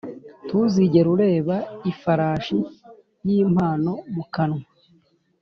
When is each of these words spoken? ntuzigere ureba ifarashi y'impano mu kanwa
ntuzigere 0.45 1.07
ureba 1.15 1.55
ifarashi 1.91 2.57
y'impano 3.27 3.91
mu 4.13 4.23
kanwa 4.33 4.63